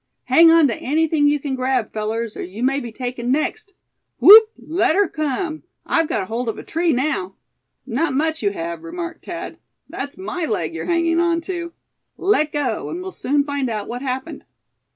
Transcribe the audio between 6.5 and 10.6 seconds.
a tree now!" "Not much you have," remarked Thad, "that's my